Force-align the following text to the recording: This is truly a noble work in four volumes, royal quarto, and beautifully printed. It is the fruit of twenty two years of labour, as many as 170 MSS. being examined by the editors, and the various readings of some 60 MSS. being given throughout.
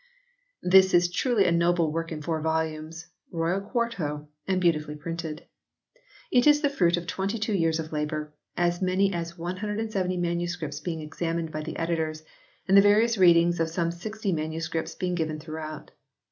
This 0.63 0.95
is 0.95 1.11
truly 1.11 1.45
a 1.45 1.51
noble 1.51 1.91
work 1.91 2.11
in 2.11 2.23
four 2.23 2.41
volumes, 2.41 3.09
royal 3.31 3.61
quarto, 3.61 4.29
and 4.47 4.59
beautifully 4.59 4.95
printed. 4.95 5.45
It 6.31 6.47
is 6.47 6.61
the 6.61 6.71
fruit 6.71 6.97
of 6.97 7.05
twenty 7.05 7.37
two 7.37 7.53
years 7.53 7.77
of 7.77 7.91
labour, 7.93 8.33
as 8.57 8.81
many 8.81 9.13
as 9.13 9.37
170 9.37 10.17
MSS. 10.17 10.79
being 10.79 11.01
examined 11.01 11.51
by 11.51 11.61
the 11.61 11.77
editors, 11.77 12.23
and 12.67 12.75
the 12.75 12.81
various 12.81 13.19
readings 13.19 13.59
of 13.59 13.69
some 13.69 13.91
60 13.91 14.33
MSS. 14.33 14.95
being 14.95 15.13
given 15.13 15.39
throughout. 15.39 15.91